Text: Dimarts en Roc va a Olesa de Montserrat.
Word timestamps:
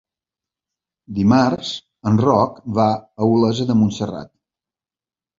Dimarts 1.17 1.73
en 2.11 2.17
Roc 2.23 2.57
va 2.77 2.85
a 2.95 3.27
Olesa 3.35 3.67
de 3.73 3.75
Montserrat. 3.83 4.31